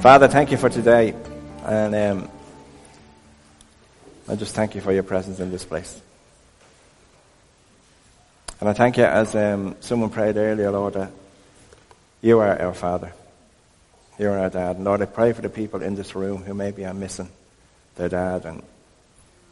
[0.00, 1.14] Father, thank you for today.
[1.62, 2.30] And um,
[4.26, 6.00] I just thank you for your presence in this place.
[8.60, 11.10] And I thank you, as um, someone prayed earlier, Lord, that
[12.22, 13.12] you are our Father.
[14.18, 14.76] You are our dad.
[14.76, 17.28] And Lord, I pray for the people in this room who maybe are missing
[17.96, 18.62] their dad and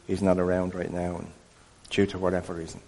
[0.07, 1.27] he's not around right now and
[1.91, 2.79] due to whatever reason.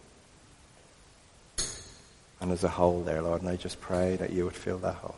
[2.39, 4.95] And there's a hole there, Lord, and I just pray that you would fill that
[4.95, 5.15] hole.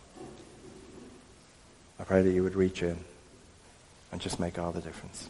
[2.04, 2.98] I pray that you would reach in
[4.12, 5.30] and just make all the difference.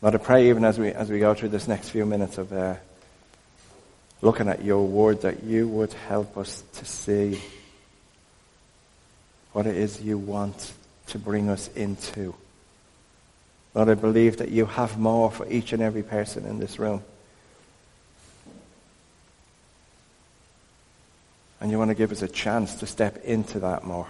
[0.00, 2.50] Lord, I pray even as we, as we go through this next few minutes of
[2.54, 2.76] uh,
[4.22, 7.38] looking at your word that you would help us to see
[9.52, 10.72] what it is you want
[11.08, 12.34] to bring us into.
[13.74, 17.04] Lord, I believe that you have more for each and every person in this room.
[21.60, 24.08] And you want to give us a chance to step into that more.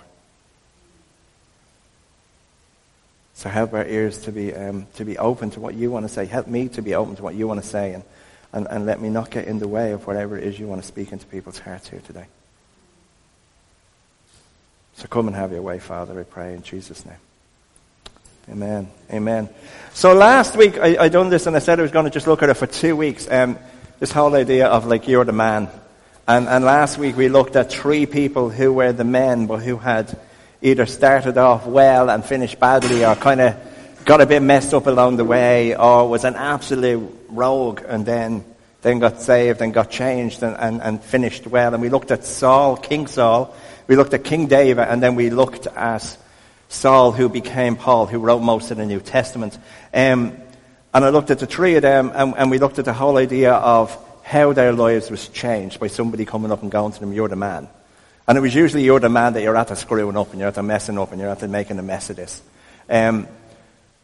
[3.42, 6.08] So help our ears to be, um, to be open to what you want to
[6.08, 6.26] say.
[6.26, 7.92] Help me to be open to what you want to say.
[7.92, 8.04] And,
[8.52, 10.80] and, and let me not get in the way of whatever it is you want
[10.80, 12.26] to speak into people's hearts here today.
[14.94, 17.16] So come and have your way, Father, I pray in Jesus' name.
[18.48, 18.88] Amen.
[19.12, 19.48] Amen.
[19.92, 22.28] So last week I, I done this and I said I was going to just
[22.28, 23.28] look at it for two weeks.
[23.28, 23.58] Um,
[23.98, 25.68] this whole idea of like you're the man.
[26.28, 29.78] And, and last week we looked at three people who were the men, but who
[29.78, 30.16] had
[30.62, 33.56] either started off well and finished badly, or kind of
[34.04, 38.44] got a bit messed up along the way, or was an absolute rogue and then
[38.82, 41.72] then got saved and got changed and, and, and finished well.
[41.72, 43.54] And we looked at Saul, King Saul.
[43.86, 46.16] We looked at King David, and then we looked at
[46.68, 49.56] Saul, who became Paul, who wrote most of the New Testament.
[49.94, 50.36] Um,
[50.92, 53.16] and I looked at the three of them, and, and we looked at the whole
[53.16, 57.12] idea of how their lives was changed by somebody coming up and going to them,
[57.12, 57.68] you're the man.
[58.26, 60.48] And it was usually you're the man that you're at the screwing up and you're
[60.48, 62.40] at the messing up and you're the making a mess of this.
[62.88, 63.26] Um,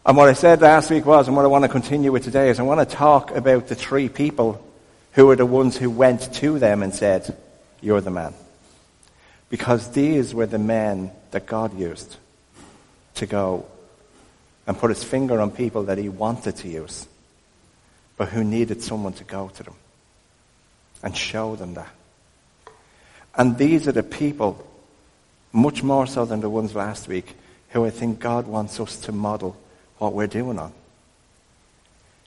[0.04, 2.48] and what I said last week was, and what I want to continue with today
[2.50, 4.64] is I want to talk about the three people
[5.12, 7.36] who were the ones who went to them and said,
[7.80, 8.34] you're the man.
[9.50, 12.16] Because these were the men that God used
[13.16, 13.66] to go
[14.66, 17.06] and put his finger on people that he wanted to use,
[18.16, 19.74] but who needed someone to go to them
[21.02, 21.88] and show them that.
[23.38, 24.66] And these are the people,
[25.52, 27.36] much more so than the ones last week,
[27.70, 29.56] who I think God wants us to model
[29.98, 30.72] what we're doing on.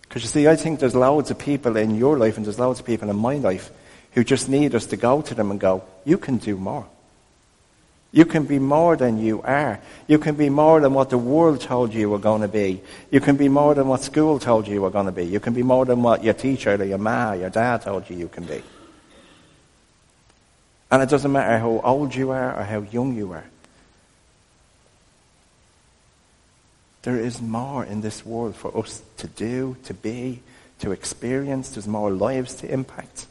[0.03, 2.79] Because you see, I think there's loads of people in your life and there's loads
[2.79, 3.71] of people in my life
[4.13, 6.87] who just need us to go to them and go, you can do more.
[8.13, 9.79] You can be more than you are.
[10.07, 12.81] You can be more than what the world told you you were going to be.
[13.09, 15.25] You can be more than what school told you you were going to be.
[15.25, 18.17] You can be more than what your teacher or your ma, your dad told you
[18.17, 18.61] you can be.
[20.91, 23.45] And it doesn't matter how old you are or how young you are.
[27.03, 30.41] There is more in this world for us to do, to be,
[30.79, 31.69] to experience.
[31.69, 33.25] There's more lives to impact.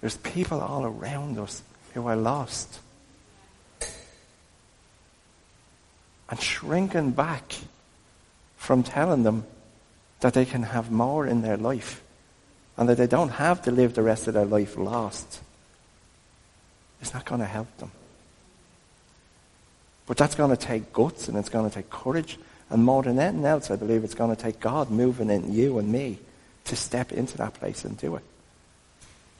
[0.00, 1.62] There's people all around us
[1.94, 2.78] who are lost.
[6.28, 7.54] And shrinking back
[8.58, 9.44] from telling them
[10.20, 12.02] that they can have more in their life
[12.78, 15.40] and that they don't have to live the rest of their life lost.
[17.02, 17.90] It's not going to help them.
[20.06, 22.38] But that's going to take guts and it's going to take courage.
[22.70, 25.78] And more than anything else, I believe it's going to take God moving in you
[25.78, 26.18] and me
[26.66, 28.22] to step into that place and do it.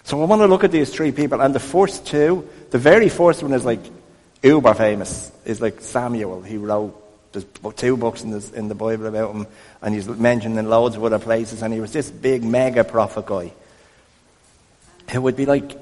[0.03, 3.09] So I want to look at these three people, and the first two, the very
[3.11, 3.81] first one is like
[4.43, 6.43] uber famous, is like Samuel.
[6.43, 6.95] He wrote
[7.33, 7.45] there's
[7.77, 9.47] two books in, this, in the Bible about him,
[9.83, 13.27] and he's mentioned in loads of other places, and he was this big mega prophet
[13.27, 13.53] guy.
[15.11, 15.77] Who would be like,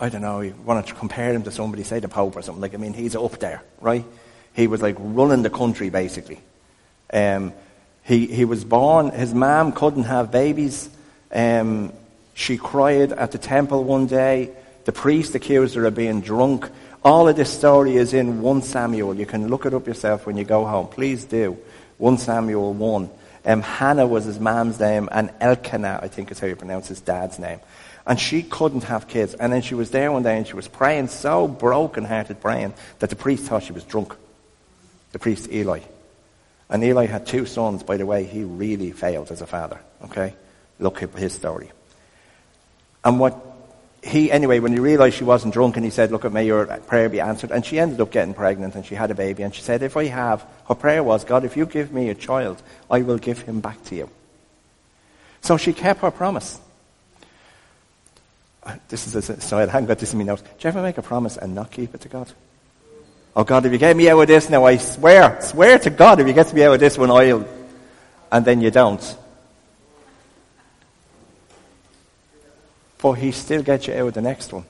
[0.00, 2.60] I don't know, you want to compare him to somebody, say the Pope or something.
[2.60, 4.04] Like, I mean, he's up there, right?
[4.54, 6.40] He was like running the country, basically.
[7.12, 7.52] Um,
[8.04, 10.88] he, he was born, his mom couldn't have babies.
[11.32, 11.92] Um,
[12.34, 14.50] she cried at the temple one day.
[14.84, 16.68] The priest accused her of being drunk.
[17.04, 19.14] All of this story is in 1 Samuel.
[19.14, 20.88] You can look it up yourself when you go home.
[20.88, 21.58] Please do.
[21.98, 23.10] 1 Samuel 1.
[23.44, 27.02] Um, Hannah was his mom's name, and Elkanah, I think is how you pronounce his
[27.02, 27.60] dad's name.
[28.06, 29.34] And she couldn't have kids.
[29.34, 32.72] And then she was there one day and she was praying, so broken hearted praying,
[33.00, 34.14] that the priest thought she was drunk.
[35.12, 35.80] The priest Eli.
[36.70, 39.78] And Eli had two sons, by the way, he really failed as a father.
[40.04, 40.34] Okay?
[40.78, 41.70] Look at his story.
[43.04, 43.53] And what
[44.04, 46.66] he, anyway, when he realized she wasn't drunk and he said, look, at me, your
[46.66, 47.50] prayer be answered.
[47.50, 49.42] And she ended up getting pregnant and she had a baby.
[49.42, 52.14] And she said, if I have, her prayer was, God, if you give me a
[52.14, 54.10] child, I will give him back to you.
[55.40, 56.60] So she kept her promise.
[58.88, 60.42] This is a side, I haven't got this in my notes.
[60.42, 62.30] Do you ever make a promise and not keep it to God?
[63.36, 66.20] Oh God, if you get me out of this now, I swear, swear to God,
[66.20, 67.46] if you get me out of this one, I'll,
[68.30, 69.16] and then you don't.
[72.98, 74.64] But he still gets you out of the next one.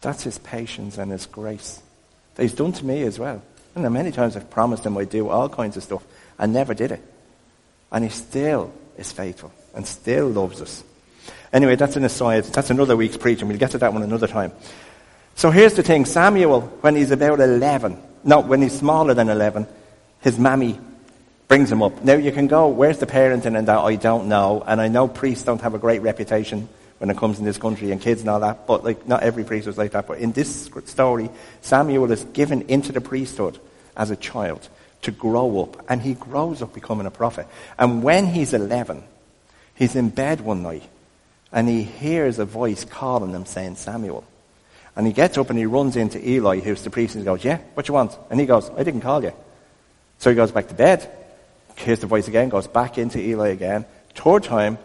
[0.00, 1.80] That's his patience and his grace.
[2.34, 3.42] That he's done to me as well.
[3.74, 6.04] And many times I've promised him I'd do all kinds of stuff
[6.38, 7.02] and never did it.
[7.90, 10.84] And he still is faithful and still loves us.
[11.52, 12.44] Anyway, that's an aside.
[12.44, 13.48] That's another week's preaching.
[13.48, 14.52] We'll get to that one another time.
[15.36, 16.04] So here's the thing.
[16.04, 19.66] Samuel, when he's about 11, no, when he's smaller than 11,
[20.20, 20.78] his mammy
[21.54, 22.02] brings him up.
[22.02, 23.78] Now you can go, where's the parenting and that?
[23.78, 24.64] I don't know.
[24.66, 26.68] And I know priests don't have a great reputation
[26.98, 29.44] when it comes in this country and kids and all that, but like not every
[29.44, 30.08] priest was like that.
[30.08, 31.30] But in this story,
[31.60, 33.60] Samuel is given into the priesthood
[33.96, 34.68] as a child
[35.02, 37.46] to grow up, and he grows up becoming a prophet.
[37.78, 39.04] And when he's 11,
[39.76, 40.82] he's in bed one night,
[41.52, 44.24] and he hears a voice calling him saying, Samuel.
[44.96, 47.44] And he gets up and he runs into Eli, who's the priest, and he goes,
[47.44, 48.18] Yeah, what you want?
[48.28, 49.32] And he goes, I didn't call you.
[50.18, 51.08] So he goes back to bed,
[51.76, 53.84] hears the voice again, goes back into Eli again.
[54.14, 54.78] Third time,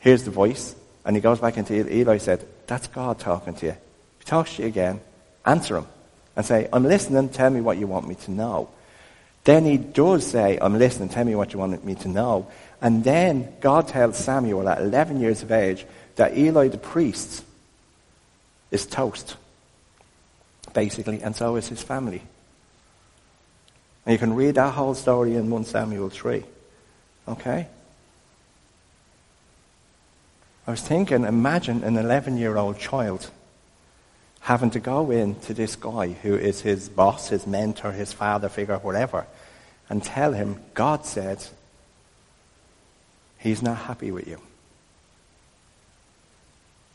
[0.00, 0.74] hears the voice,
[1.04, 1.92] and he goes back into Eli.
[1.92, 3.72] Eli said, That's God talking to you.
[3.72, 5.00] If he talks to you again,
[5.44, 5.86] answer him
[6.36, 8.68] and say, I'm listening, tell me what you want me to know.
[9.44, 12.48] Then he does say, I'm listening, tell me what you want me to know.
[12.82, 15.86] And then God tells Samuel at 11 years of age
[16.16, 17.44] that Eli the priest
[18.70, 19.36] is toast,
[20.74, 22.22] basically, and so is his family.
[24.06, 26.44] And you can read that whole story in 1 Samuel 3.
[27.28, 27.66] Okay?
[30.66, 33.30] I was thinking, imagine an 11 year old child
[34.40, 38.48] having to go in to this guy who is his boss, his mentor, his father
[38.48, 39.26] figure, whatever,
[39.90, 41.44] and tell him, God said,
[43.38, 44.36] he's not happy with you.
[44.36, 44.40] I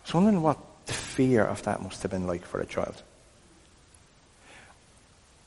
[0.05, 3.01] was wondering what the fear of that must have been like for a child.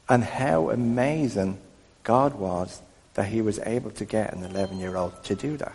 [0.09, 1.59] And how amazing
[2.03, 2.83] God was
[3.15, 5.75] that he was able to get an 11 year old to do that.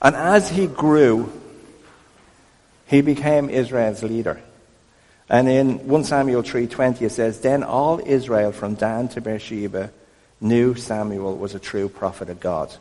[0.00, 1.32] And as he grew,
[2.86, 4.40] he became Israel's leader.
[5.28, 9.90] And in 1 Samuel 3.20 it says, Then all Israel from Dan to Beersheba
[10.40, 12.74] knew Samuel was a true prophet of God.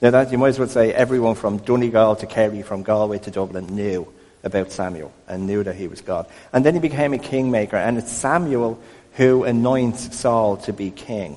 [0.00, 3.30] Now that you might as well say everyone from Donegal to Kerry, from Galway to
[3.30, 4.10] Dublin knew
[4.44, 6.26] about Samuel and knew that he was God.
[6.52, 8.80] And then he became a kingmaker, and it's Samuel
[9.14, 11.36] who anoints Saul to be king.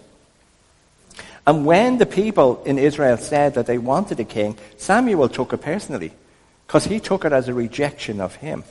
[1.48, 5.58] And when the people in Israel said that they wanted a king, Samuel took it
[5.58, 6.12] personally
[6.68, 8.64] because he took it as a rejection of him.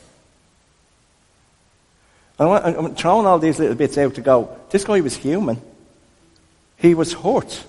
[2.38, 5.61] I'm throwing all these little bits out to go, this guy was human.
[6.79, 7.67] He was hurt.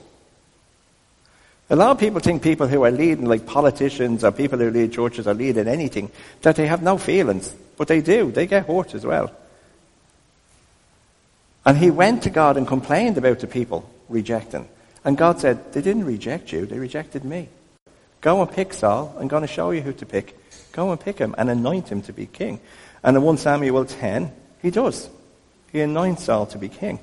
[1.71, 4.91] A lot of people think people who are leading, like politicians or people who lead
[4.91, 7.55] churches or leading anything, that they have no feelings.
[7.77, 8.29] But they do.
[8.29, 9.33] They get hurt as well.
[11.65, 14.67] And he went to God and complained about the people rejecting.
[15.05, 17.47] And God said, they didn't reject you, they rejected me.
[18.19, 19.15] Go and pick Saul.
[19.17, 20.37] I'm going to show you who to pick.
[20.73, 22.59] Go and pick him and anoint him to be king.
[23.01, 24.29] And in 1 Samuel 10,
[24.61, 25.09] he does.
[25.71, 26.99] He anoints Saul to be king.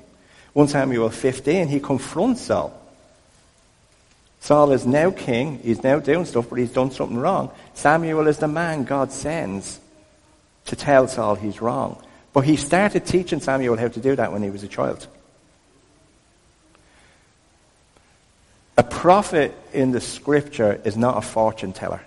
[0.53, 2.79] 1 Samuel 15, he confronts Saul.
[4.39, 5.59] Saul is now king.
[5.59, 7.51] He's now doing stuff, but he's done something wrong.
[7.73, 9.79] Samuel is the man God sends
[10.65, 12.01] to tell Saul he's wrong.
[12.31, 15.07] But he started teaching Samuel how to do that when he was a child.
[18.77, 22.01] A prophet in the scripture is not a fortune teller.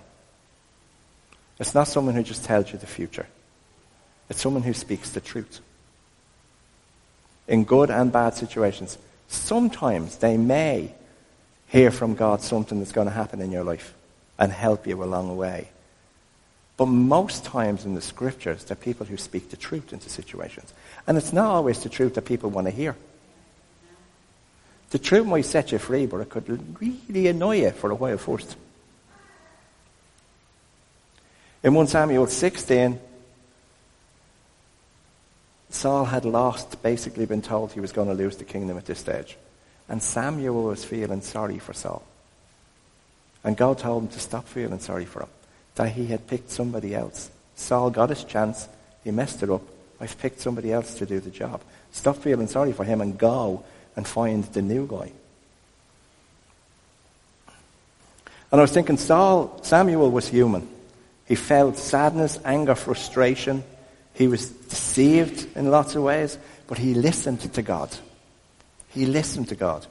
[1.59, 3.27] It's not someone who just tells you the future.
[4.27, 5.59] It's someone who speaks the truth.
[7.47, 8.97] In good and bad situations,
[9.27, 10.93] sometimes they may
[11.73, 13.95] hear from God something that's going to happen in your life
[14.37, 15.69] and help you along the way.
[16.77, 20.71] But most times in the scriptures, they're people who speak the truth into situations.
[21.07, 22.95] And it's not always the truth that people want to hear.
[24.91, 28.19] The truth might set you free, but it could really annoy you for a while
[28.19, 28.55] first.
[31.63, 32.99] In 1 Samuel 16,
[35.71, 38.99] Saul had lost, basically been told he was going to lose the kingdom at this
[38.99, 39.37] stage.
[39.89, 42.03] And Samuel was feeling sorry for Saul.
[43.43, 45.29] And God told him to stop feeling sorry for him,
[45.75, 47.29] that he had picked somebody else.
[47.55, 48.67] Saul got his chance,
[49.03, 49.61] he messed it up.
[49.99, 51.61] I've picked somebody else to do the job.
[51.91, 53.63] Stop feeling sorry for him and go
[53.95, 55.11] and find the new guy.
[58.51, 60.67] And I was thinking, Saul, Samuel was human.
[61.27, 63.63] He felt sadness, anger, frustration.
[64.13, 66.37] He was deceived in lots of ways,
[66.67, 67.89] but he listened to God.
[68.93, 69.85] He listened to God.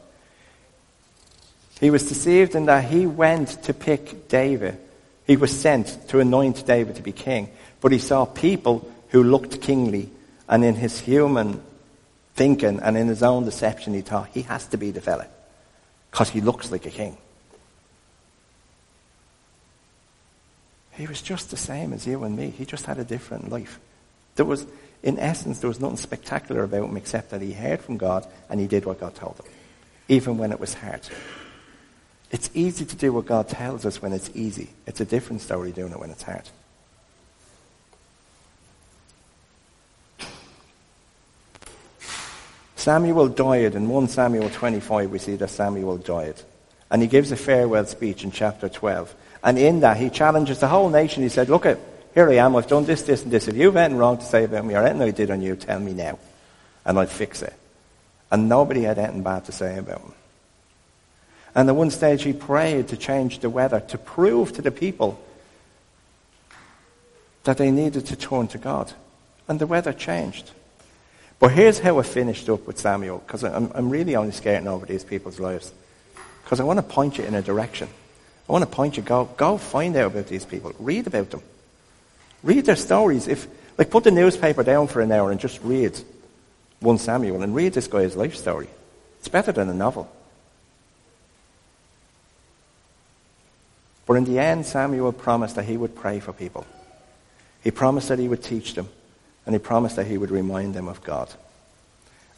[1.80, 4.78] He was deceived in that he went to pick David.
[5.26, 7.48] He was sent to anoint David to be king,
[7.80, 10.10] but he saw people who looked kingly,
[10.48, 11.62] and in his human
[12.34, 15.26] thinking and in his own deception, he thought he has to be the fella
[16.10, 17.16] because he looks like a king.
[20.92, 22.50] He was just the same as you and me.
[22.50, 23.80] He just had a different life.
[24.36, 24.66] There was,
[25.02, 28.60] in essence, there was nothing spectacular about him except that he heard from God and
[28.60, 29.46] he did what God told him,
[30.08, 31.08] even when it was hard.
[32.30, 34.70] It's easy to do what God tells us when it's easy.
[34.86, 36.48] It's a different story doing it when it's hard.
[42.82, 43.74] Samuel died.
[43.74, 46.34] In 1 Samuel 25, we see that Samuel died.
[46.90, 49.14] And he gives a farewell speech in chapter 12.
[49.44, 51.22] And in that, he challenges the whole nation.
[51.22, 51.78] He said, Look, at,
[52.14, 52.56] here I am.
[52.56, 53.48] I've done this, this, and this.
[53.48, 55.80] If you've anything wrong to say about me or anything I did on you, tell
[55.80, 56.18] me now.
[56.84, 57.54] And I'll fix it.
[58.30, 60.12] And nobody had anything bad to say about him.
[61.54, 65.22] And at one stage, he prayed to change the weather to prove to the people
[67.44, 68.92] that they needed to turn to God.
[69.48, 70.50] And the weather changed.
[71.38, 74.86] But here's how it finished up with Samuel, because I'm, I'm really only skating over
[74.86, 75.72] these people's lives.
[76.44, 77.88] Because I want to point you in a direction.
[78.48, 80.72] I want to point you, go, go find out about these people.
[80.78, 81.42] Read about them.
[82.42, 83.28] Read their stories.
[83.28, 83.46] If,
[83.78, 85.98] like, put the newspaper down for an hour and just read
[86.80, 88.68] 1 Samuel and read this guy's life story.
[89.20, 90.10] It's better than a novel.
[94.06, 96.66] But in the end, Samuel promised that he would pray for people.
[97.62, 98.88] He promised that he would teach them.
[99.46, 101.28] And he promised that he would remind them of God.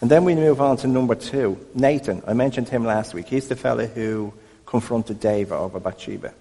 [0.01, 2.23] And then we move on to number two, Nathan.
[2.27, 3.29] I mentioned him last week.
[3.29, 4.33] He's the fellow who
[4.67, 6.35] confronted David over Bathsheba.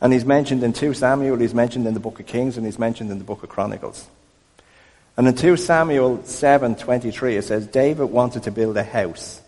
[0.00, 2.78] And he's mentioned in 2 Samuel, he's mentioned in the book of Kings, and he's
[2.78, 4.06] mentioned in the book of Chronicles.
[5.16, 9.40] And in 2 Samuel 7:23 it says David wanted to build a house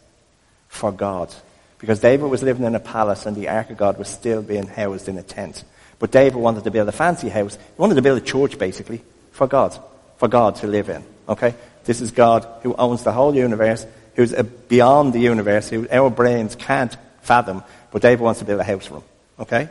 [0.67, 1.33] for God
[1.79, 4.67] because David was living in a palace and the ark of God was still being
[4.67, 5.63] housed in a tent.
[6.01, 7.55] But David wanted to build a fancy house.
[7.55, 9.79] He wanted to build a church basically for God,
[10.17, 11.05] for God to live in.
[11.29, 11.55] Okay?
[11.85, 16.11] This is God who owns the whole universe, who's uh, beyond the universe, who our
[16.11, 19.05] brains can't fathom, but David wants to build a house for him.
[19.39, 19.69] Okay?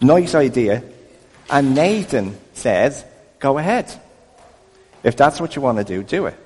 [0.00, 0.82] Nice idea.
[1.50, 3.04] And Nathan says,
[3.38, 3.92] go ahead.
[5.02, 6.36] If that's what you want to do, do it.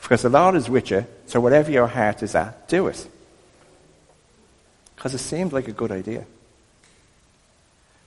[0.00, 3.08] Because the Lord is with you, so whatever your heart is at, do it.
[4.94, 6.24] Because it seemed like a good idea.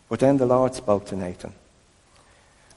[0.07, 1.53] But then the Lord spoke to Nathan.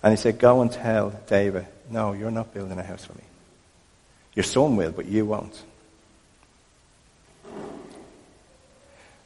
[0.03, 3.25] And he said, Go and tell David, no, you're not building a house for me.
[4.35, 5.63] Your son will, but you won't.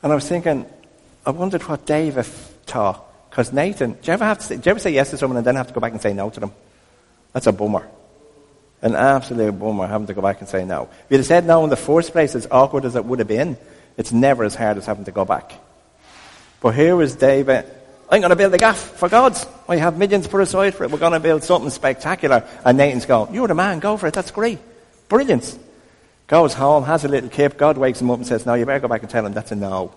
[0.02, 0.66] And I was thinking,
[1.24, 2.26] I wondered what David
[2.66, 3.02] thought.
[3.30, 5.36] Because Nathan, do you, ever have to say, do you ever say yes to someone
[5.36, 6.52] and then have to go back and say no to them?
[7.32, 7.88] That's a bummer.
[8.82, 10.88] An absolute bummer having to go back and say no.
[11.04, 13.28] If you'd have said no in the first place, as awkward as it would have
[13.28, 13.56] been,
[13.96, 15.52] it's never as hard as having to go back.
[16.60, 17.66] But here was David
[18.08, 19.44] I'm going to build a gaff for God's.
[19.68, 20.90] I have millions put aside for it.
[20.90, 22.46] We're going to build something spectacular.
[22.64, 24.14] And Nathan's going, You're the man, go for it.
[24.14, 24.60] That's great.
[25.08, 25.58] Brilliant.
[26.28, 27.56] Goes home, has a little kip.
[27.56, 29.50] God wakes him up and says, No, you better go back and tell him that's
[29.50, 29.92] a no.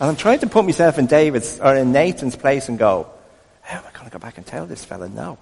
[0.00, 3.08] And I'm trying to put myself in David's or in Nathan's place and go,
[3.62, 5.38] How am I going to go back and tell this fella no?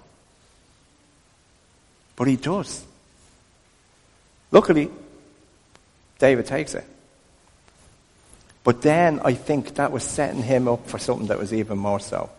[2.15, 2.85] But he does.
[4.51, 4.91] Luckily,
[6.19, 6.85] David takes it.
[8.63, 11.99] But then I think that was setting him up for something that was even more
[11.99, 12.29] so.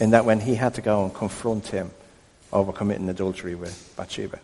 [0.00, 1.90] In that when he had to go and confront him
[2.52, 4.40] over committing adultery with Bathsheba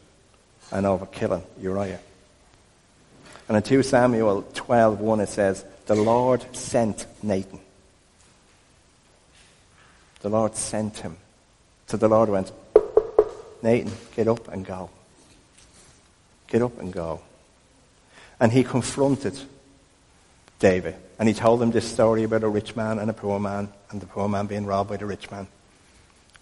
[0.70, 2.00] and over killing Uriah.
[3.48, 7.60] And in 2 Samuel 12, 1 it says, The Lord sent Nathan.
[10.20, 11.16] The Lord sent him.
[11.86, 12.52] So the Lord went,
[13.62, 14.90] Nathan, get up and go.
[16.48, 17.22] Get up and go.
[18.38, 19.40] And he confronted
[20.58, 20.94] David.
[21.18, 23.98] And he told him this story about a rich man and a poor man, and
[23.98, 25.48] the poor man being robbed by the rich man.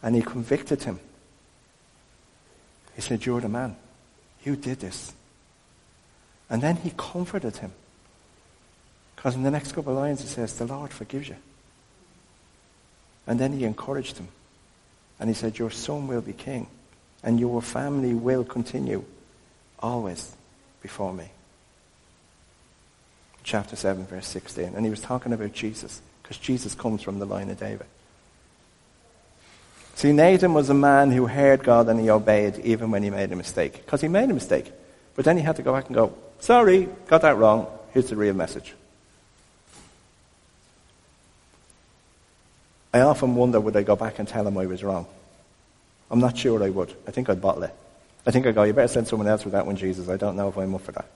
[0.03, 0.99] And he convicted him.
[2.97, 3.77] He said, You're the man.
[4.43, 5.13] You did this.
[6.51, 7.71] And then he comforted him.
[9.17, 11.37] Because in the next couple of lines it says, The Lord forgives you.
[13.27, 14.29] And then he encouraged him.
[15.19, 16.69] And he said, Your son will be king,
[17.23, 19.05] and your family will continue
[19.81, 20.35] always
[20.83, 21.31] before me
[23.47, 24.75] chapter 7, verse 16.
[24.75, 27.87] And he was talking about Jesus, because Jesus comes from the line of David.
[29.95, 33.33] See, Nathan was a man who heard God and he obeyed even when he made
[33.33, 33.77] a mistake.
[33.77, 34.71] Because he made a mistake.
[35.15, 37.67] But then he had to go back and go, sorry, got that wrong.
[37.95, 38.75] Here's the real message.
[42.97, 45.07] I often wonder would I go back and tell him I was wrong.
[46.11, 46.95] I'm not sure I would.
[47.07, 47.75] I think I'd bottle it.
[48.27, 50.09] I think I'd go, you better send someone else with that one, Jesus.
[50.09, 51.07] I don't know if I'm up for that.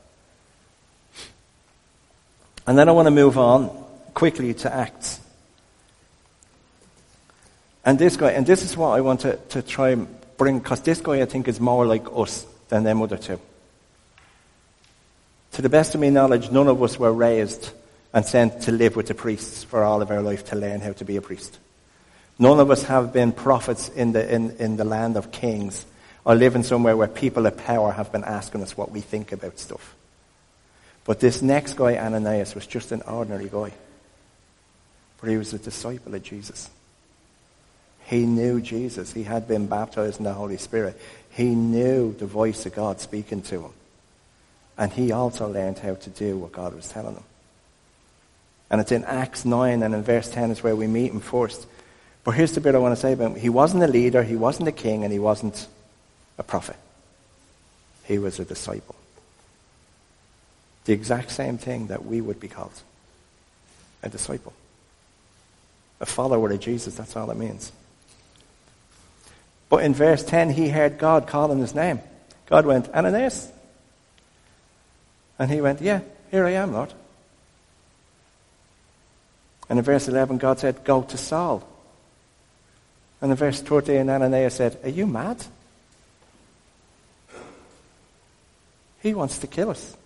[2.66, 3.70] And then I want to move on
[4.12, 5.20] quickly to Acts.
[7.82, 10.06] And this guy, and this is what I want to, to try and
[10.36, 13.40] bring, because this guy I think is more like us than them other two.
[15.52, 17.70] To the best of my knowledge, none of us were raised
[18.12, 20.92] and sent to live with the priests for all of our life to learn how
[20.92, 21.58] to be a priest.
[22.40, 25.84] None of us have been prophets in the, in, in the land of kings
[26.24, 29.58] or living somewhere where people of power have been asking us what we think about
[29.58, 29.94] stuff.
[31.04, 33.72] But this next guy, Ananias, was just an ordinary guy.
[35.20, 36.70] But he was a disciple of Jesus.
[38.06, 39.12] He knew Jesus.
[39.12, 40.98] He had been baptized in the Holy Spirit.
[41.32, 43.72] He knew the voice of God speaking to him.
[44.78, 47.24] And he also learned how to do what God was telling him.
[48.70, 51.66] And it's in Acts 9 and in verse 10 is where we meet him first.
[52.24, 53.40] But here's the bit I want to say about him.
[53.40, 55.66] He wasn't a leader, he wasn't a king, and he wasn't
[56.38, 56.76] a prophet.
[58.04, 58.96] He was a disciple.
[60.84, 62.72] The exact same thing that we would be called.
[64.02, 64.52] A disciple.
[66.00, 67.72] A follower of Jesus, that's all it means.
[69.68, 72.00] But in verse 10, he heard God calling his name.
[72.46, 73.48] God went, Ananias.
[75.38, 76.00] And he went, Yeah,
[76.30, 76.92] here I am, Lord.
[79.68, 81.66] And in verse 11, God said, Go to Saul.
[83.20, 85.44] And in verse 13, Ananias said, Are you mad?
[89.02, 89.96] He wants to kill us.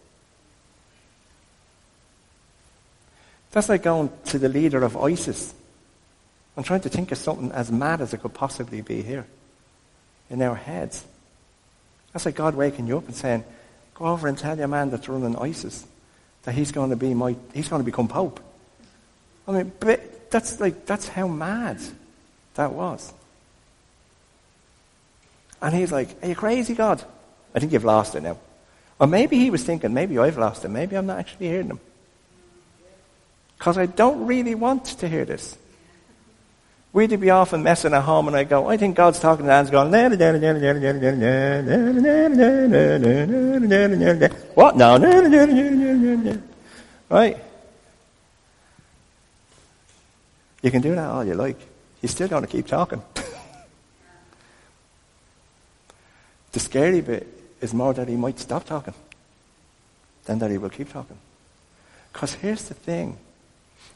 [3.52, 5.54] That's like going to the leader of ISIS.
[6.56, 9.26] I'm trying to think of something as mad as it could possibly be here
[10.30, 11.04] in our heads.
[12.12, 13.44] That's like God waking you up and saying,
[13.94, 15.87] Go over and tell your man that's running ISIS
[16.42, 18.40] that he's going to be my, he's going to become Pope.
[19.47, 19.73] I mean,
[20.30, 21.78] that's like, that's how mad
[22.54, 23.12] that was.
[25.61, 27.02] And he's like, Are you crazy, God?
[27.54, 28.38] I think you've lost it now.
[28.98, 30.68] Or maybe he was thinking, maybe I've lost it.
[30.68, 31.81] Maybe I'm not actually hearing him.
[33.59, 35.57] Because I don't really want to hear this.
[36.92, 39.70] We'd be often messing at home and I go, I think God's talking to Anne's
[39.70, 39.90] going,
[44.55, 44.76] what?
[44.76, 46.40] No.
[47.09, 47.37] Right?
[50.62, 51.59] You can do that all you like.
[52.04, 53.00] He's still going to keep talking.
[56.52, 57.26] the scary bit
[57.62, 58.92] is more that he might stop talking
[60.26, 61.16] than that he will keep talking.
[62.12, 63.16] Because here's the thing.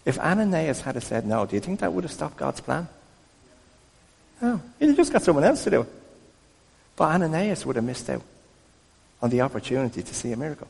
[0.07, 2.89] If Ananias had said no, do you think that would have stopped God's plan?
[4.41, 4.63] No.
[4.79, 5.89] He'd just got someone else to do it.
[6.97, 8.23] But Ananias would have missed out
[9.21, 10.69] on the opportunity to see a miracle.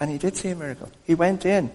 [0.00, 0.90] And he did see a miracle.
[1.06, 1.70] He went in.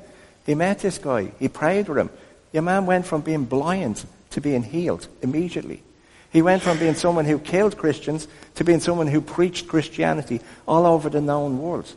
[0.45, 1.31] He met this guy.
[1.39, 2.09] He prayed with him.
[2.51, 5.83] Your man went from being blind to being healed immediately.
[6.31, 10.85] He went from being someone who killed Christians to being someone who preached Christianity all
[10.85, 11.91] over the known world,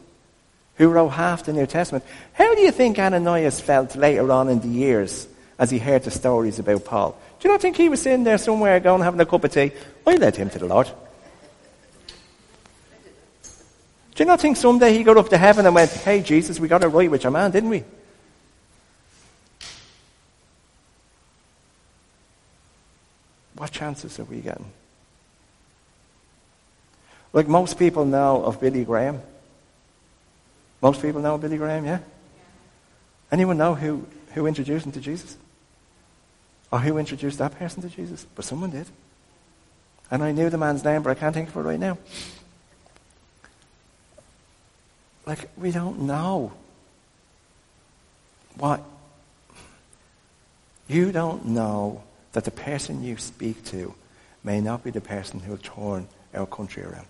[0.77, 2.05] who wrote half the New Testament.
[2.33, 6.11] How do you think Ananias felt later on in the years as he heard the
[6.11, 7.19] stories about Paul?
[7.41, 9.73] Do you not think he was sitting there somewhere going having a cup of tea?
[10.07, 10.91] I led him to the Lord.
[14.15, 16.69] Do you not think someday he got up to heaven and went, Hey, Jesus, we
[16.69, 17.85] got it right with your man, didn't we?
[23.63, 24.73] What chances are we getting?
[27.33, 29.23] Like most people know of Billy Graham.
[30.81, 32.01] Most people know Billy Graham, yeah?
[33.31, 35.37] Anyone know who, who introduced him to Jesus?
[36.73, 38.27] Or who introduced that person to Jesus?
[38.35, 38.89] But someone did.
[40.11, 41.99] And I knew the man's name, but I can't think of it right now.
[45.25, 46.53] Like, we don't know
[48.57, 48.83] what.
[50.89, 53.95] You don't know that the person you speak to
[54.43, 57.07] may not be the person who will turn our country around.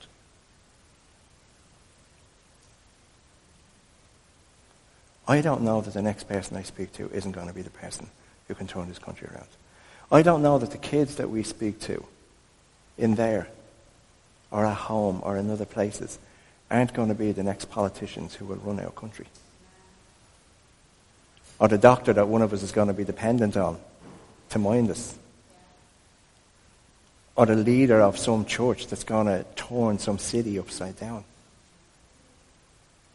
[5.26, 7.70] I don't know that the next person I speak to isn't going to be the
[7.70, 8.08] person
[8.48, 9.46] who can turn this country around.
[10.10, 12.04] I don't know that the kids that we speak to
[12.98, 13.48] in there
[14.50, 16.18] or at home or in other places
[16.70, 19.26] aren't going to be the next politicians who will run our country.
[21.58, 23.78] Or the doctor that one of us is going to be dependent on
[24.52, 25.16] to mind us.
[27.34, 31.24] Or the leader of some church that's going to turn some city upside down.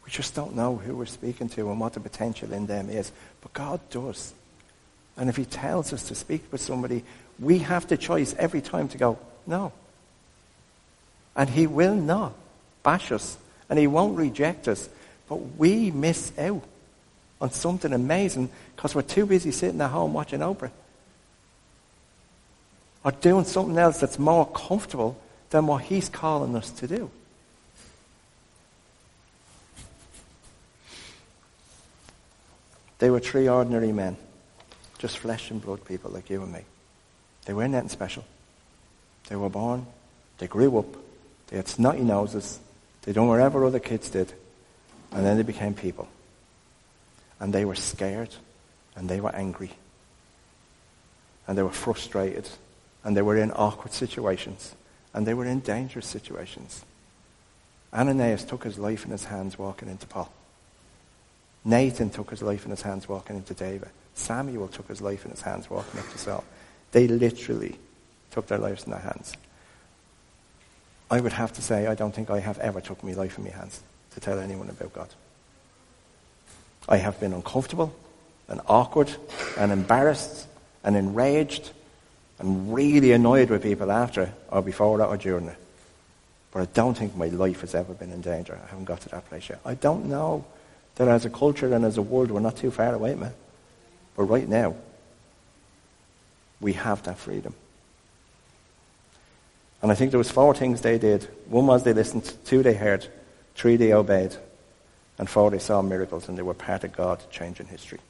[0.04, 3.12] We just don't know who we're speaking to and what the potential in them is.
[3.40, 4.34] But God does.
[5.16, 7.04] And if He tells us to speak with somebody,
[7.38, 9.72] we have the choice every time to go, no.
[11.36, 12.32] And He will not
[12.82, 13.36] bash us.
[13.70, 14.88] And He won't reject us.
[15.28, 16.64] But we miss out
[17.40, 20.72] on something amazing because we're too busy sitting at home watching Oprah
[23.08, 25.18] or doing something else that's more comfortable
[25.48, 27.10] than what He's calling us to do.
[32.98, 34.18] They were three ordinary men,
[34.98, 36.60] just flesh and blood people like you and me.
[37.46, 38.24] They weren't anything special.
[39.30, 39.86] They were born,
[40.36, 40.94] they grew up,
[41.46, 42.60] they had snotty noses,
[43.04, 44.34] they done whatever other kids did,
[45.12, 46.08] and then they became people.
[47.40, 48.34] And they were scared,
[48.96, 49.70] and they were angry,
[51.46, 52.46] and they were frustrated,
[53.04, 54.74] and they were in awkward situations,
[55.14, 56.84] and they were in dangerous situations.
[57.92, 60.30] Ananias took his life in his hands walking into Paul.
[61.64, 63.88] Nathan took his life in his hands walking into David.
[64.14, 66.44] Samuel took his life in his hands walking up to Saul.
[66.92, 67.78] They literally
[68.30, 69.34] took their lives in their hands.
[71.10, 73.44] I would have to say, I don't think I have ever took my life in
[73.44, 73.82] my hands
[74.12, 75.08] to tell anyone about God.
[76.88, 77.94] I have been uncomfortable
[78.48, 79.10] and awkward
[79.58, 80.46] and embarrassed
[80.84, 81.70] and enraged
[82.38, 85.56] and really annoyed with people after or before or during it.
[86.52, 88.58] But I don't think my life has ever been in danger.
[88.62, 89.60] I haven't got to that place yet.
[89.64, 90.44] I don't know
[90.96, 93.34] that as a culture and as a world we're not too far away, man.
[94.16, 94.74] But right now,
[96.60, 97.54] we have that freedom.
[99.80, 101.28] And I think there was four things they did.
[101.48, 103.06] One was they listened, two they heard,
[103.54, 104.34] three they obeyed,
[105.18, 108.00] and four they saw miracles and they were part of God changing history.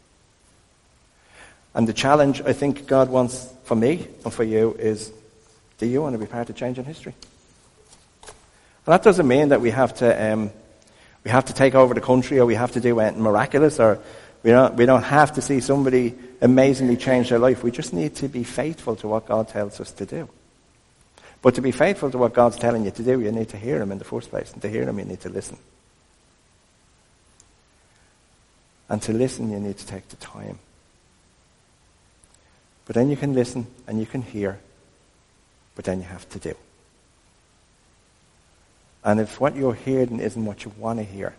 [1.75, 5.13] And the challenge I think God wants for me and for you is,
[5.77, 7.15] do you want to be part of changing history?
[8.25, 10.51] And that doesn't mean that we have to, um,
[11.23, 14.01] we have to take over the country or we have to do anything miraculous or
[14.43, 17.63] we don't, we don't have to see somebody amazingly change their life.
[17.63, 20.31] We just need to be faithful to what God tells us to do.
[21.43, 23.83] But to be faithful to what God's telling you to do, you need to hear
[23.83, 24.51] Him in the first place.
[24.53, 25.59] And to hear Him, you need to listen.
[28.89, 30.59] And to listen, you need to take the time.
[32.89, 34.59] But then you can listen and you can hear,
[35.77, 36.55] but then you have to do.
[39.05, 41.35] And if what you're hearing isn't what you want to hear,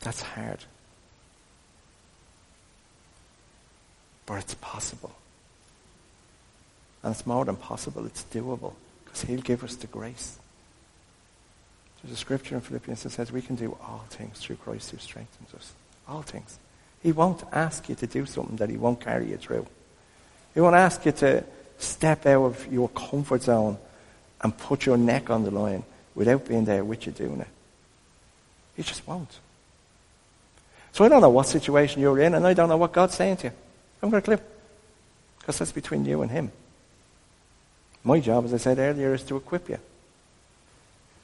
[0.00, 0.58] that's hard.
[4.26, 5.14] But it's possible.
[7.04, 8.74] And it's more than possible, it's doable.
[9.04, 10.36] Because He'll give us the grace.
[12.02, 14.98] There's a scripture in Philippians that says we can do all things through Christ who
[14.98, 15.72] strengthens us.
[16.08, 16.58] All things.
[17.06, 19.64] He won't ask you to do something that He won't carry you through.
[20.54, 21.44] He won't ask you to
[21.78, 23.78] step out of your comfort zone
[24.40, 25.84] and put your neck on the line
[26.16, 27.46] without being there with you doing it.
[28.76, 29.38] He just won't.
[30.90, 33.36] So I don't know what situation you're in, and I don't know what God's saying
[33.36, 33.52] to you.
[34.02, 34.40] I'm got a clue.
[35.38, 36.50] Because that's between you and Him.
[38.02, 39.78] My job, as I said earlier, is to equip you.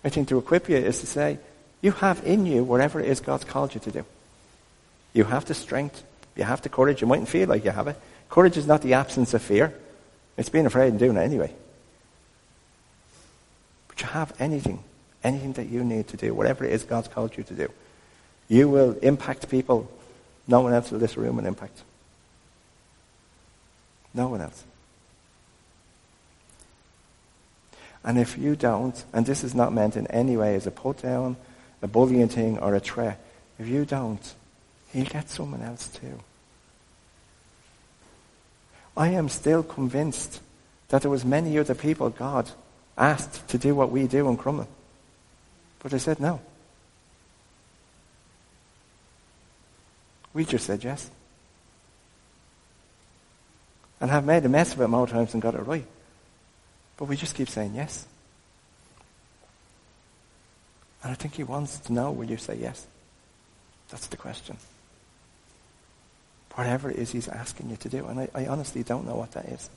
[0.05, 1.41] I think to equip you is to say,
[1.81, 4.05] you have in you whatever it is God's called you to do.
[5.13, 6.03] You have the strength.
[6.37, 7.01] You have the courage.
[7.01, 7.97] You mightn't feel like you have it.
[8.31, 9.75] Courage is not the absence of fear.
[10.37, 11.53] It's being afraid and doing it anyway.
[13.89, 14.83] But you have anything,
[15.23, 17.69] anything that you need to do, whatever it is God's called you to do.
[18.49, 19.91] You will impact people
[20.47, 21.83] no one else in this room will impact.
[24.15, 24.65] No one else.
[28.05, 31.03] And if you don't, and this is not meant in any way as a put
[31.03, 31.37] down,
[31.81, 33.21] a bullying thing, or a threat,
[33.59, 34.35] if you don't,
[34.93, 36.19] he'll get someone else too.
[38.97, 40.41] I am still convinced
[40.89, 42.51] that there was many other people God
[42.97, 44.67] asked to do what we do in Crumlin.
[45.79, 46.41] But they said no.
[50.35, 51.11] We just said yes.
[54.01, 55.87] And have made a mess of it more times than got it right.
[56.97, 58.07] But we just keep saying yes.
[61.03, 62.87] And I think he wants to know will you say yes?
[63.91, 64.57] That's the question.
[66.55, 68.07] Whatever it is he's asking you to do.
[68.07, 69.71] And I, I honestly don't know what that is.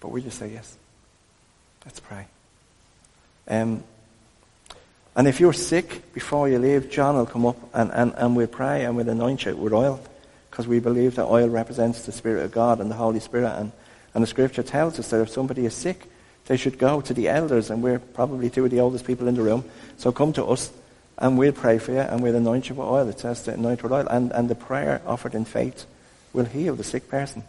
[0.00, 0.76] But we just say yes.
[1.84, 2.26] Let's pray.
[3.48, 3.82] Um,
[5.16, 8.46] and if you're sick before you leave, John will come up and, and, and we'll
[8.46, 10.00] pray and we'll anoint you with oil.
[10.50, 13.52] Because we believe that oil represents the Spirit of God and the Holy Spirit.
[13.58, 13.72] And
[14.14, 16.04] and the scripture tells us that if somebody is sick,
[16.46, 19.34] they should go to the elders, and we're probably two of the oldest people in
[19.34, 19.64] the room.
[19.98, 20.72] So come to us,
[21.18, 23.08] and we'll pray for you, and we'll anoint you with oil.
[23.08, 24.06] It says to anoint with oil.
[24.08, 25.84] And, and the prayer offered in faith
[26.32, 27.42] will heal the sick person.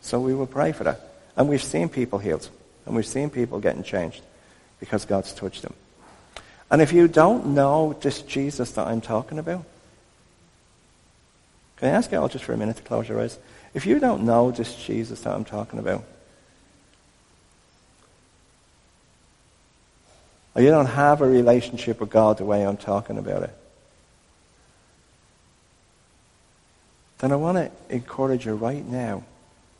[0.00, 1.00] So we will pray for that.
[1.36, 2.48] And we've seen people healed,
[2.86, 4.22] and we've seen people getting changed
[4.78, 5.74] because God's touched them.
[6.70, 9.64] And if you don't know this Jesus that I'm talking about,
[11.76, 13.38] can I ask you all just for a minute to close your eyes?
[13.74, 16.04] If you don't know this Jesus that I'm talking about,
[20.56, 23.54] or you don't have a relationship with God the way I'm talking about it,
[27.18, 29.22] then I want to encourage you right now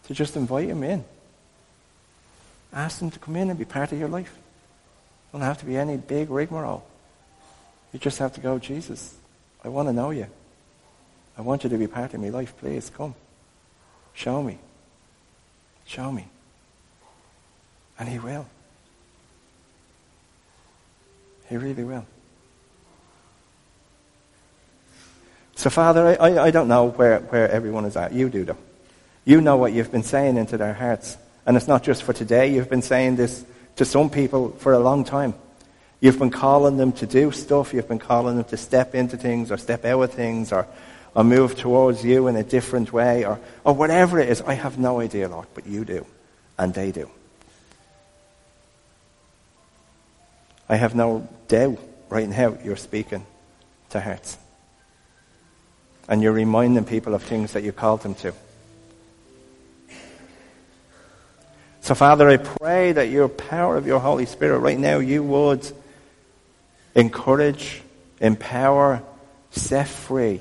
[0.04, 1.02] to just invite him in.
[2.74, 4.36] Ask him to come in and be part of your life.
[5.32, 6.84] Don't have to be any big rigmarole.
[7.94, 9.14] You just have to go, Jesus,
[9.64, 10.26] I want to know you.
[11.38, 12.54] I want you to be part of my life.
[12.58, 13.14] Please come.
[14.12, 14.58] Show me.
[15.86, 16.28] Show me.
[17.98, 18.46] And He will.
[21.48, 22.04] He really will.
[25.56, 28.12] So, Father, I, I don't know where, where everyone is at.
[28.12, 28.58] You do, though.
[29.24, 31.16] You know what you've been saying into their hearts.
[31.46, 32.52] And it's not just for today.
[32.52, 33.44] You've been saying this
[33.76, 35.34] to some people for a long time.
[36.00, 37.72] You've been calling them to do stuff.
[37.72, 40.66] You've been calling them to step into things or step out of things or,
[41.14, 44.42] or move towards you in a different way or, or whatever it is.
[44.42, 46.04] I have no idea, Lord, but you do.
[46.58, 47.10] And they do.
[50.68, 53.24] I have no doubt right now you're speaking
[53.90, 54.36] to hearts.
[56.08, 58.32] And you're reminding people of things that you called them to.
[61.80, 65.70] So, Father, I pray that your power of your Holy Spirit right now, you would
[66.96, 67.82] encourage,
[68.20, 69.02] empower,
[69.52, 70.40] set free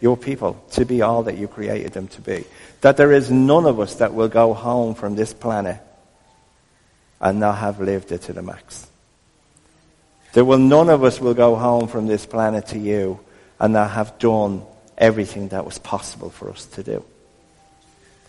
[0.00, 2.44] your people to be all that you created them to be.
[2.82, 5.80] That there is none of us that will go home from this planet
[7.20, 8.86] and not have lived it to the max.
[10.34, 13.20] There will none of us will go home from this planet to you
[13.60, 14.62] and not have done
[14.98, 17.04] everything that was possible for us to do.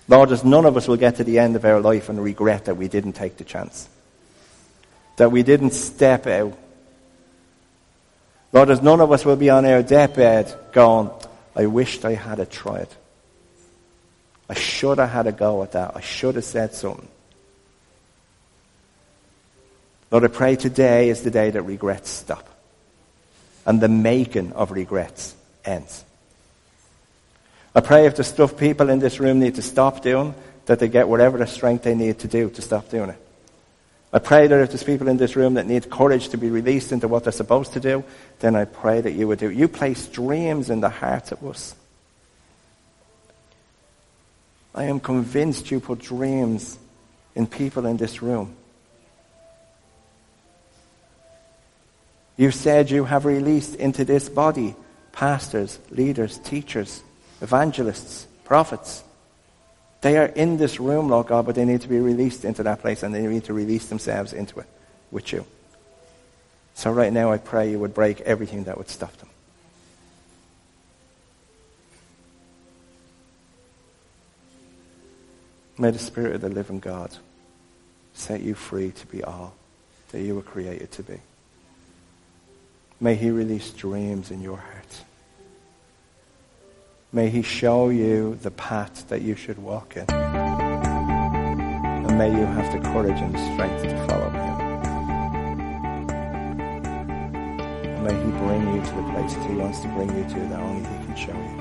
[0.07, 2.65] Lord, as none of us will get to the end of our life and regret
[2.65, 3.89] that we didn't take the chance.
[5.17, 6.55] That we didn't step out.
[8.53, 11.09] Lord, as none of us will be on our deathbed going,
[11.55, 12.89] I wished I had a tried.
[14.47, 15.93] I should have had a go at that.
[15.95, 17.07] I should have said something.
[20.15, 22.47] Lord, I pray today is the day that regrets stop.
[23.65, 26.05] And the making of regrets ends.
[27.75, 30.33] I pray if the stuff people in this room need to stop doing,
[30.67, 33.17] that they get whatever the strength they need to do to stop doing it.
[34.13, 36.93] I pray that if there's people in this room that need courage to be released
[36.93, 38.05] into what they're supposed to do,
[38.39, 39.51] then I pray that you would do.
[39.51, 41.75] You place dreams in the hearts of us.
[44.73, 46.79] I am convinced you put dreams
[47.35, 48.55] in people in this room.
[52.37, 54.75] You said you have released into this body
[55.11, 57.01] pastors, leaders, teachers,
[57.41, 59.03] evangelists, prophets.
[60.01, 62.81] They are in this room, Lord God, but they need to be released into that
[62.81, 64.67] place and they need to release themselves into it
[65.11, 65.45] with you.
[66.73, 69.29] So right now I pray you would break everything that would stop them.
[75.77, 77.11] May the Spirit of the living God
[78.13, 79.53] set you free to be all
[80.11, 81.19] that you were created to be.
[82.99, 85.03] May He release dreams in your heart.
[87.11, 90.09] May He show you the path that you should walk in.
[90.09, 94.55] And may you have the courage and the strength to follow Him.
[97.85, 100.39] And may He bring you to the place that He wants to bring you to
[100.49, 101.55] that only He can show you.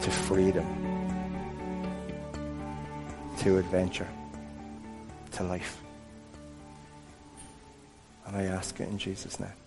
[0.00, 0.66] To freedom.
[3.40, 4.08] To adventure.
[5.32, 5.82] To life.
[8.30, 9.59] And I ask it in Jesus' name.